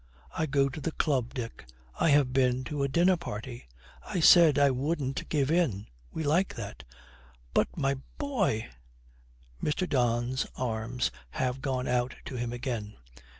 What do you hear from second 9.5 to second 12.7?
Mr. Don's arms have gone out to him